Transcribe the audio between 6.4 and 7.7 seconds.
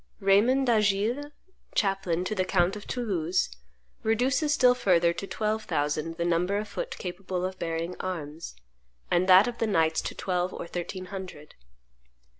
of foot capable of